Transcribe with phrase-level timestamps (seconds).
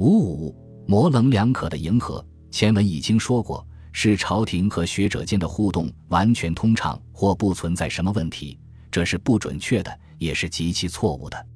[0.00, 0.56] 五五
[0.88, 8.58] 模棱两可的迎合，前文已经说过，是朝廷和学者间的互动完全通畅或不存在什么问题，
[8.90, 11.46] 这是不准确的，也是极其错误的。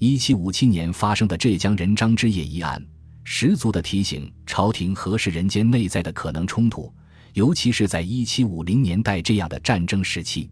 [0.00, 2.84] 一七五七年发生的浙江人张之业一案，
[3.22, 6.92] 十足的提醒朝廷核实人间内在的可能冲突，
[7.34, 10.50] 尤其是在一七五零年代这样的战争时期。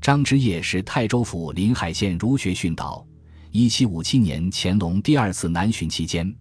[0.00, 3.04] 张之业是泰州府临海县儒学训导。
[3.50, 6.32] 一七五七年乾隆第二次南巡期间。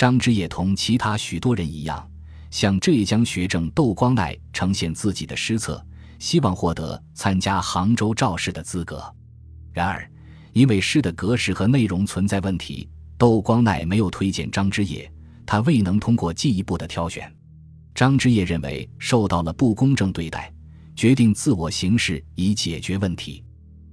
[0.00, 2.10] 张之业同其他许多人一样，
[2.50, 5.86] 向浙江学政窦光鼐呈现自己的诗策，
[6.18, 9.14] 希望获得参加杭州召试的资格。
[9.74, 10.10] 然而，
[10.54, 15.12] 因为诗的格式和内容存在问题，窦光鼐没有推荐张之业，
[15.44, 17.30] 他未能通过进一步的挑选。
[17.94, 20.50] 张之业认为受到了不公正对待，
[20.96, 23.44] 决定自我行事以解决问题。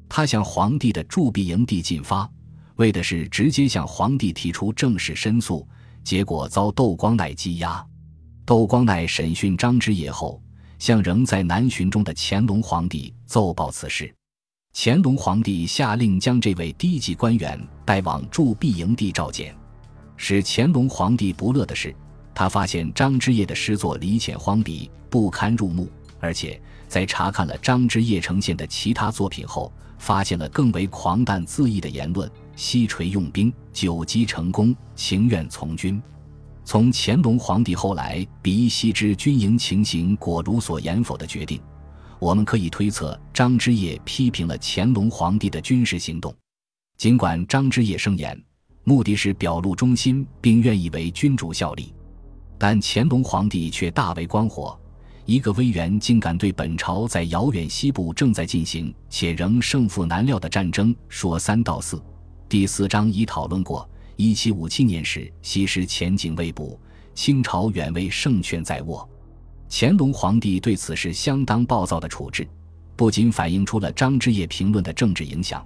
[0.08, 2.32] 他向皇帝的驻跸营地进发，
[2.78, 5.68] 为的是直接向皇帝提出正式申诉。
[6.08, 7.86] 结果遭窦光鼐羁押。
[8.46, 10.42] 窦光鼐审讯张之业后，
[10.80, 14.16] 向仍在南巡中的乾隆皇帝奏报此事。
[14.74, 19.54] 乾隆皇帝下令将这位低级官员带往驻跸营地召见。
[20.16, 21.94] 使乾隆皇帝不乐的是，
[22.34, 25.90] 他发现张之业的诗作离浅荒笔，不堪入目，
[26.22, 32.32] 而且在查看了张之业呈现的其他作品后，发现了更为狂诞恣意的言论。
[32.58, 36.02] 西陲用兵，久击成功，情愿从军。
[36.66, 41.62] 从乾隆皇帝后来比西之军营情形果如所言否的决定，
[42.18, 46.36] 我们可以推测张之业批评了乾隆皇帝的军事行动。
[46.98, 48.36] 尽管张之业声言
[48.84, 51.94] 目的是表露忠心，并愿意为君主效力，
[52.58, 54.78] 但乾隆皇帝却大为光火。
[55.26, 62.02] 一个威员竟敢对本朝在遥远西部正在进行且仍胜负难料的战争说三道四。
[62.50, 63.88] 第四章已讨论过。
[64.16, 66.80] 一七五七年时，西施前景未卜，
[67.14, 69.08] 清朝远未胜券在握。
[69.70, 72.48] 乾隆皇帝对此事相当暴躁的处置，
[72.96, 75.64] 不仅反映出了张之业评论的政治影响，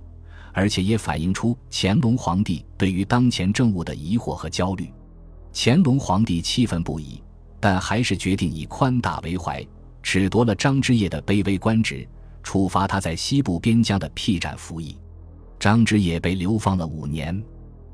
[0.53, 4.91] 而且也反映出乾隆皇帝对于当前政务的疑惑和焦虑。
[5.53, 7.21] 乾隆皇帝气愤不已，
[7.59, 9.65] 但还是决定以宽大为怀，
[10.03, 12.05] 褫夺了张之业的卑微官职，
[12.41, 14.97] 处罚他在西部边疆的僻展服役。
[15.61, 17.39] 张之野被流放了五年，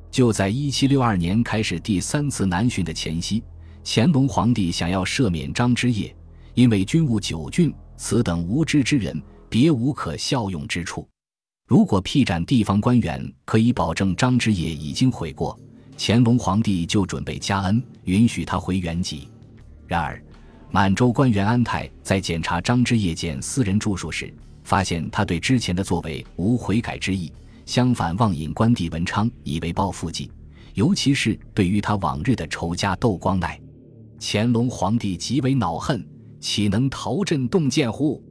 [0.10, 3.44] 就在一七六二年开始第三次南巡的前夕，
[3.84, 6.16] 乾隆皇帝想要赦免张之业，
[6.54, 11.06] 因为军务久峻，此等无知之人，别无可效用之处。
[11.68, 15.60] 如果辟斩地方官员可以保证张之业已经悔过，
[15.98, 19.28] 乾隆皇帝就准备加恩，允许他回原籍。
[19.88, 20.24] 然而，
[20.72, 27.30] 满洲官员安泰在检查张之业见私人住所时，发现他对之前的作为无悔改之意。
[27.68, 30.32] 相反，妄引官帝文昌以为报复计，
[30.74, 33.60] 尤其是对于他往日的仇家窦光鼐，
[34.22, 36.04] 乾隆皇帝极为恼恨，
[36.40, 38.24] 岂能逃阵动剑乎？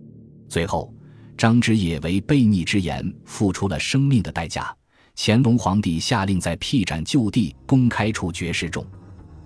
[0.48, 0.90] 最后，
[1.36, 4.74] 张之业为悖逆之言付出了生命的代价。
[5.14, 8.84] 乾隆皇帝下令在辟斩就地公开处决示众。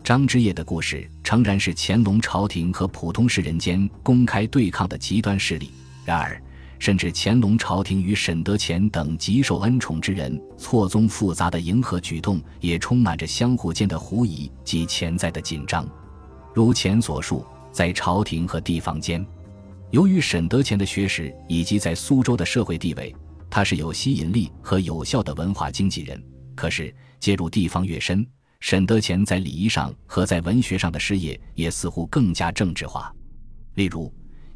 [0.04, 5.72] 张之业的故事诚然是乾隆朝廷和普通士人间公开对抗的极端势力，
[6.04, 6.40] 然而。
[6.80, 15.86] 甚至乾隆朝廷与沈德潜等极受恩宠之人错综复杂的迎合举动，也充满着相互间的狐疑及潜在的紧张。
[16.54, 19.24] 如前所述，在朝廷和地方间，
[19.90, 23.14] 由于沈德潜的学识以及在苏州的社会地位，
[23.50, 26.20] 他是有吸引力和有效的文化经纪人。
[26.56, 28.26] 可是介入地方越深，
[28.60, 33.14] 沈德潜在礼仪上和在文学上的事业也似乎更加政治化。
[33.74, 34.10] 例如。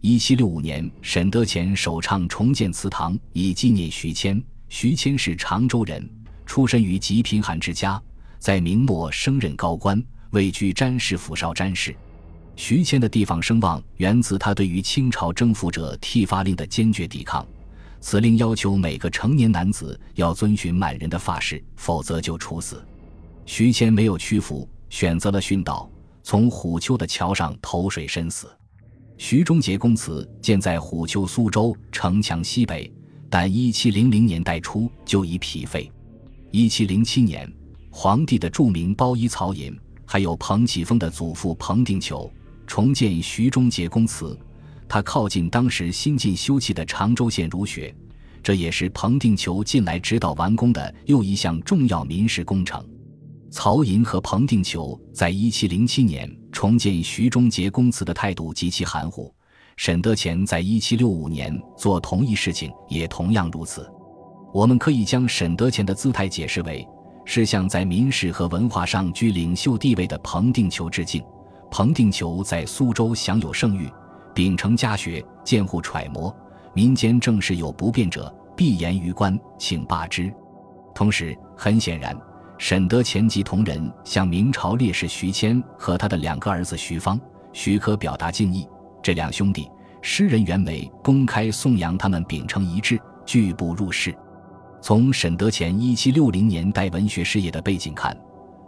[0.07, 4.39] 一七六五年，沈德潜首倡重建祠堂，以纪念徐谦。
[4.69, 6.07] 徐谦是常州人，
[6.45, 7.99] 出身于极贫寒之家，
[8.39, 11.97] 在明末升任高官，位居詹事府少詹事。
[12.55, 17.43] 徐谦的地方声望源自他对于清朝征服者剃发令的坚决抵抗。
[17.99, 22.87] 此令要求每个成年男子要遵循满人的发式，否则就处死。
[23.47, 25.91] 徐谦没有屈服，选择了殉道，
[26.23, 28.51] 从虎丘的桥上投水身死。
[29.17, 32.93] 徐中杰公祠建在虎丘苏州城墙西北，
[33.31, 35.91] 但一七零零年代初就已疲废。
[36.51, 37.51] 一七零七年，
[37.91, 42.31] 皇帝的著名包衣曹寅，还有彭启丰的祖父彭定求
[42.67, 44.37] 重建徐中杰公祠，
[44.89, 47.95] 他靠近当时新近修葺的常州县儒学，
[48.43, 52.85] 这也是彭定求近来指导完工的又一项重要民事工程。
[53.55, 59.33] 曹寅和彭定求在一七零七年重建徐中节公祠的态度极其含糊。
[59.77, 63.89] 沈德潜在一七六五年做同一事情，也同样如此。
[64.53, 66.85] 我们可以将沈德潜的姿态解释为：
[67.25, 71.23] 是向在民事和文化上居领袖地位的彭定求致敬。
[71.71, 73.89] 彭定求在苏州享有盛誉，
[74.35, 76.35] 秉承家学，见户揣摩
[76.75, 80.35] 民间正事有不便者，必言于官，请罢之。
[80.93, 82.17] 同时，很显然，
[82.57, 87.21] 沈德潜及同人向明朝烈士徐谦和他的两个儿子徐芳、
[87.53, 88.67] 徐科表达敬意。
[89.03, 89.69] 这两兄弟，
[90.01, 94.15] 诗人袁枚公开颂扬他们秉承一致，拒不入仕。
[94.81, 98.17] 从沈德潜一七六零年代文学事业的背景看，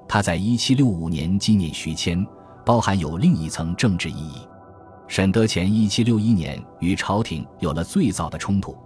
[0.08, 2.26] 他在一七六五年纪念徐谦，
[2.64, 4.46] 包含有另一层政治意义。
[5.08, 8.76] 沈德潜一七六一年与朝廷有了最早的冲突，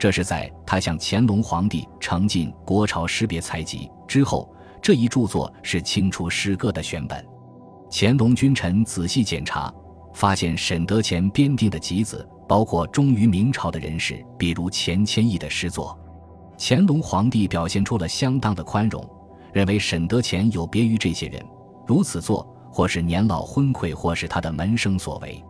[0.00, 4.52] 这是在他向乾隆皇帝呈进《国朝诗别才集》之后。
[4.82, 7.22] 这一著作是清初诗歌的选本。
[7.90, 9.70] 乾隆君臣仔细检查，
[10.14, 15.94] 发现沈德潜编定的集子包括忠于明朝的人士，比如钱谦益的诗作。
[16.58, 19.06] 乾隆皇帝表现出了相当的宽容，
[19.52, 21.44] 认为沈德潜有别于这些人，
[21.86, 22.42] 如此做
[22.72, 25.44] 或是年老昏聩，或是他的门生所为。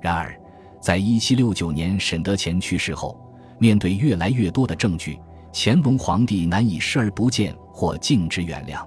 [0.00, 0.40] 然而，
[0.80, 3.20] 在一七六九年沈德潜去世后，
[3.58, 5.18] 面对越来越多的证据，
[5.52, 8.86] 乾隆皇帝难以视而不见或敬之原谅。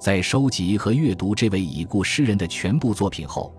[0.00, 3.52] 在收集和阅读这位已故诗人的全部作品后，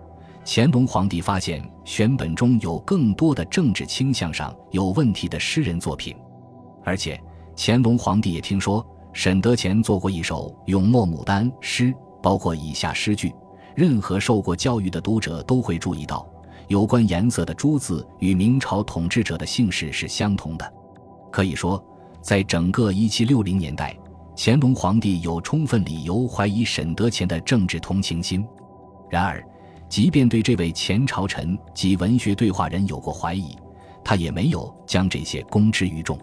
[0.44, 6.14] 乾隆皇帝发现选本中有更多的政治倾向上有问题的诗人作品，
[6.84, 7.20] 而且。
[7.62, 8.82] 乾隆皇帝也听说
[9.12, 11.92] 沈德潜做过一首《永默牡丹》诗，
[12.22, 13.34] 包括以下诗句。
[13.74, 16.26] 任何受过教育的读者都会注意到，
[16.70, 20.72] 有关颜色的“朱”字与明朝统治者的姓氏是相同的。
[21.32, 21.84] 可以说，
[22.22, 23.98] 在整个1760年代，
[24.36, 28.46] 乾隆皇帝有充分理由怀疑沈德潜的政治同情心。
[29.10, 29.44] 然而，
[29.88, 33.58] 即便对这位前朝臣及文学对话人有过怀疑，
[34.04, 36.16] 他也没有将这些公之于众。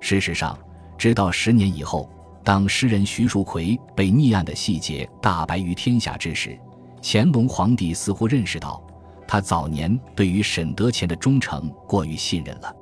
[0.00, 0.58] 事实上，
[0.98, 2.10] 直到十年以后，
[2.42, 6.58] 当诗人徐树奎被逆案的细节大白于天下之时，
[7.00, 8.84] 乾隆皇帝似乎认识到，
[9.26, 12.74] 他早年对于沈德潜的忠诚过于信任了。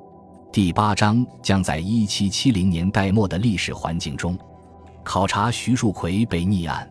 [0.53, 4.39] 第八章将在一七七零年代末的历史环境中，
[5.03, 6.89] 考察徐树奎被逆案。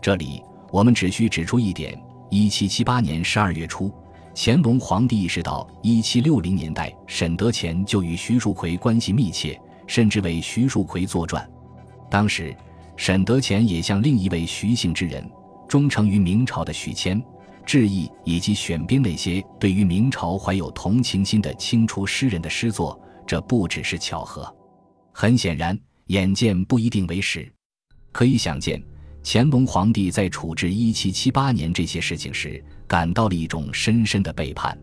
[0.00, 2.00] 这里我们只需指出一点：
[2.30, 3.92] 一七七八年十二月初，
[4.34, 9.60] 乾隆皇帝意识到，一七六零年代沈德潜就与徐树奎关系密切。
[9.88, 11.46] 甚至为徐树奎作传。
[12.08, 12.56] 当时，
[12.96, 15.28] 沈德潜也向另一位徐姓之人，
[15.68, 17.22] 忠诚于明朝的许谦
[17.64, 23.00] 致意，以及选编那些对于明朝怀有同情心的清初诗人的诗作。
[23.24, 24.52] 这不只是巧合，
[25.12, 25.78] 很显然，
[26.08, 27.50] 眼见不一定为实。
[28.10, 28.82] 可以想见，
[29.24, 34.76] 乾隆皇帝在处置一七七八年这些事情时，感到了一种深深的背叛。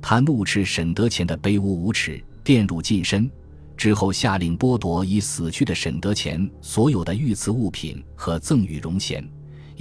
[0.00, 3.30] 他怒斥沈德潜的卑污无耻，玷辱近身。
[3.76, 9.28] 之后下令剥夺已死去的沈德潜所有的御赐物品和赠与荣衔，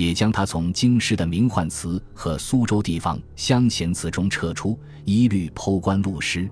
[0.02, 4.76] 也将他从京师的名宦祠和苏州地方乡贤祠中撤出，
[5.06, 6.50] 一律剖官录失。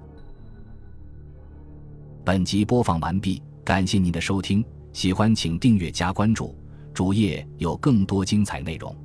[2.24, 4.64] 本集播放完毕，感谢您的收听，
[4.94, 6.56] 喜欢请订阅加关注，
[6.94, 8.96] 主页有更多精彩内容。